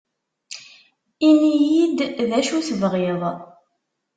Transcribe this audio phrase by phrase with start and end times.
[1.29, 1.99] Ini-yi-d
[2.29, 3.21] d acu tebɣiḍ